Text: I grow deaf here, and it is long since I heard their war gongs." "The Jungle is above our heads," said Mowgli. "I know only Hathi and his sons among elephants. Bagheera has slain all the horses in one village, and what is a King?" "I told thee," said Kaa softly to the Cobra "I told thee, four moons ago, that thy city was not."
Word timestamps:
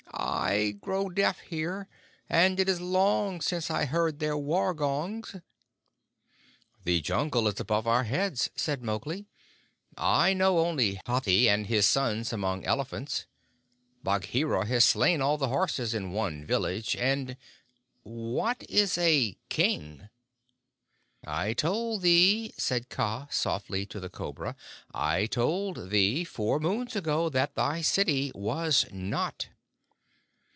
I 0.13 0.71
grow 0.81 1.09
deaf 1.09 1.39
here, 1.39 1.87
and 2.29 2.59
it 2.59 2.67
is 2.69 2.79
long 2.81 3.39
since 3.41 3.71
I 3.71 3.85
heard 3.85 4.19
their 4.19 4.37
war 4.37 4.73
gongs." 4.75 5.37
"The 6.83 7.01
Jungle 7.01 7.47
is 7.47 7.59
above 7.59 7.87
our 7.87 8.03
heads," 8.03 8.49
said 8.55 8.83
Mowgli. 8.83 9.25
"I 9.97 10.33
know 10.33 10.59
only 10.59 10.99
Hathi 11.07 11.47
and 11.49 11.65
his 11.65 11.87
sons 11.87 12.31
among 12.33 12.65
elephants. 12.65 13.25
Bagheera 14.03 14.65
has 14.67 14.83
slain 14.83 15.21
all 15.21 15.37
the 15.37 15.47
horses 15.47 15.93
in 15.95 16.11
one 16.11 16.45
village, 16.45 16.95
and 16.97 17.35
what 18.03 18.61
is 18.69 18.97
a 18.99 19.37
King?" 19.49 20.09
"I 21.25 21.53
told 21.53 22.01
thee," 22.03 22.53
said 22.57 22.89
Kaa 22.89 23.27
softly 23.31 23.85
to 23.87 23.99
the 23.99 24.09
Cobra 24.09 24.55
"I 24.93 25.25
told 25.27 25.89
thee, 25.89 26.23
four 26.25 26.59
moons 26.59 26.95
ago, 26.95 27.29
that 27.29 27.55
thy 27.55 27.81
city 27.81 28.31
was 28.35 28.85
not." 28.91 29.47